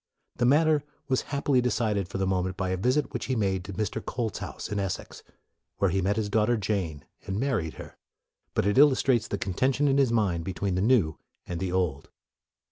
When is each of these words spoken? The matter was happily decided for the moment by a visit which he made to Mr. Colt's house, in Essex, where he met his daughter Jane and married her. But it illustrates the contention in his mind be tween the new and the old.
The 0.37 0.47
matter 0.47 0.83
was 1.07 1.21
happily 1.29 1.61
decided 1.61 2.07
for 2.07 2.17
the 2.17 2.25
moment 2.25 2.57
by 2.57 2.69
a 2.69 2.75
visit 2.75 3.13
which 3.13 3.25
he 3.25 3.35
made 3.35 3.63
to 3.65 3.73
Mr. 3.73 4.03
Colt's 4.03 4.39
house, 4.39 4.67
in 4.67 4.79
Essex, 4.79 5.21
where 5.77 5.91
he 5.91 6.01
met 6.01 6.15
his 6.15 6.27
daughter 6.27 6.57
Jane 6.57 7.05
and 7.27 7.39
married 7.39 7.75
her. 7.75 7.97
But 8.55 8.65
it 8.65 8.79
illustrates 8.79 9.27
the 9.27 9.37
contention 9.37 9.87
in 9.87 9.99
his 9.99 10.11
mind 10.11 10.43
be 10.43 10.53
tween 10.55 10.73
the 10.73 10.81
new 10.81 11.19
and 11.45 11.59
the 11.59 11.71
old. 11.71 12.09